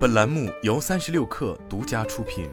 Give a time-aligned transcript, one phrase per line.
[0.00, 2.48] 本栏目由三十六氪独家出品。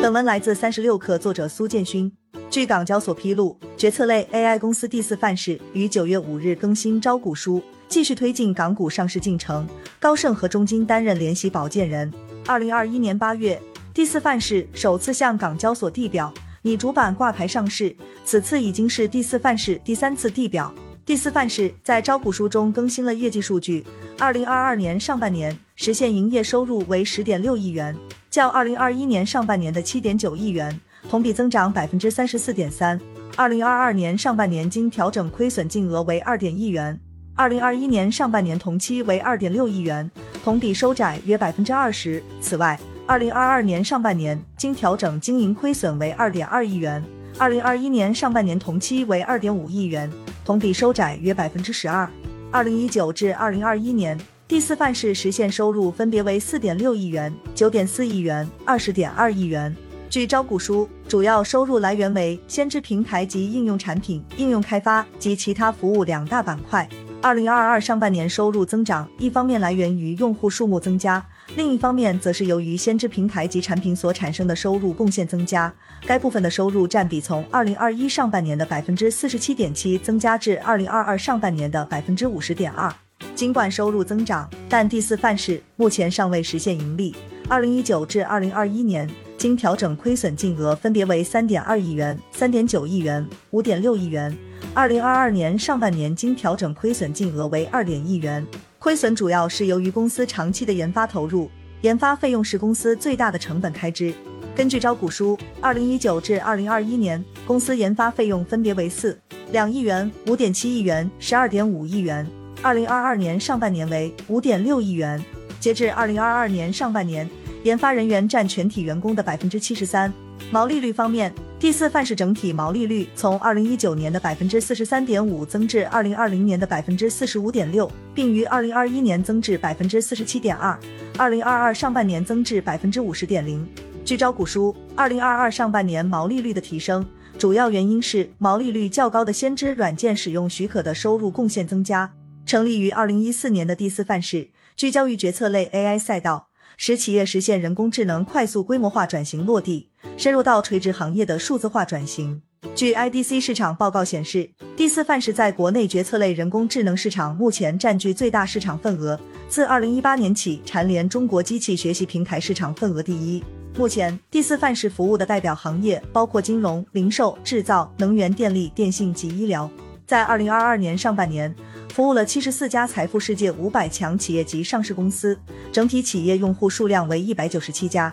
[0.00, 2.10] 本文来自三十六氪，作者苏建勋。
[2.48, 9.68] 据港交所披露，决策类 AI 公司第四范式于九月五日更新招股书，继续推进港股上市进程。
[10.00, 12.10] 高盛和中金担任联席保荐人。
[12.46, 13.60] 二零二一年八月，
[13.92, 17.94] 第四范式首次向港交所递表，拟主板挂牌上市。
[18.24, 20.74] 此次已经是第四范式第三次递表。
[21.06, 23.84] 第四范式在招股书中更新了业绩数据，
[24.18, 27.94] 二零二二年上半年实现营业收入为十点六亿元，
[28.30, 32.98] 较二零二一年上半年的七点九亿元，同比增长百分之三十四点三。
[33.36, 36.98] 二零二二年上半年经调整亏损净额为二点亿元，
[37.34, 40.10] 二零二一年上半年同期为二点六亿元，
[40.42, 42.22] 同比收窄约百分之二十。
[42.40, 47.04] 此外，二零二二年上半年经调整经营亏损为二点二亿元，
[47.36, 50.10] 二零二一年上半年同期为二点五亿元。
[50.44, 52.08] 同比收窄约百分之十二。
[52.50, 59.74] 二零一九至二零二一年，第四范式实现收入分别为四点六亿元、九点四亿元、二十点二亿元。
[60.08, 66.88] 据招股书，主要收入来源为先知平台及应用产品、应用开发及其他服务两大板块。
[67.24, 71.24] 二零二二上半年收入增长，一方面来源于用户数目增加。
[71.56, 75.72] 另一方面，则是由于先知平台及产品所产生的收入贡献增加，
[76.04, 82.92] 该部分的收入占比从二零二一上半年的百分之四十七点七增加至二零二二上半年的百分之五十点二。
[83.34, 87.16] 尽管收入增长，但第四范式目前尚未实现盈利。
[87.48, 89.08] 二零一九至二零二一年
[89.44, 94.34] 经调整亏损净额分别为三点二亿元、三点九亿元、五点六亿元。
[94.72, 98.42] 二零二二年上半年经调整亏损净额为二点亿元。
[98.78, 101.50] 亏损主要是由于公司长期的研发投入，
[101.82, 104.14] 研发费用是公司最大的成本开支。
[104.56, 109.20] 根据招股书，二零一九至二零二一年，公司研发费用分别为四
[109.52, 112.26] 两亿元、五点七亿元、十二点五亿元。
[112.62, 115.22] 二零二二年上半年为五点六亿元。
[115.60, 117.28] 截至二零二二年上半年，
[117.64, 120.12] 研发人员占全体员工的百分之七十三。
[120.50, 130.78] 毛利率方面，第四范式整体毛利率从二零一九年的百分之四十三点五增至二零二零年的百分之四十五点六，并于二零二一年增至百分之四十七点二，
[131.16, 133.66] 二零二二上半年增至百分之五十点零。
[134.04, 137.06] 据招股书，二零二二上半年毛利率的提升，
[137.38, 142.12] 主要原因是毛利率较高的先知软件使用许可的收入贡献增加。
[142.44, 146.48] 成立于二零一四年的第四范式，聚焦于决策类 AI 赛道。
[146.76, 152.42] 使企业实现人工智能快速规模化转型落地，深入到垂直行业的数字化转型。
[152.74, 163.44] 据 IDC 市场报告显示，第四范式在国内决策类人工智能市场目前占据最大市场份额，自2018年起蝉联中国机器学习平台市场份额第一。
[163.76, 169.70] 目前，第四范式服务的代表行业包括金融、零售、制造、能源、电力、电信及医疗。
[170.06, 171.54] 在二零二二年上半年。
[171.94, 175.38] 服务了七十四家财富世界五百强企业及上市公司，
[175.70, 178.12] 整体企业用户数量为一百九十七家。